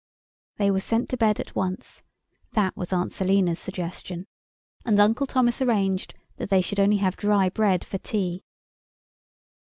[0.57, 6.49] They were sent to bed at once—that was Aunt Selina's suggestion—and Uncle Thomas arranged that
[6.49, 8.43] they should have only dry bread for tea.